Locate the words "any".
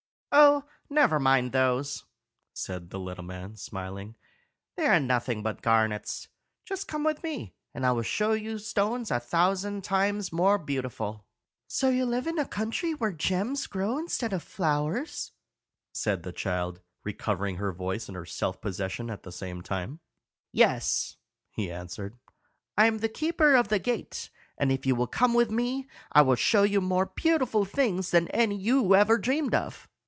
28.29-28.55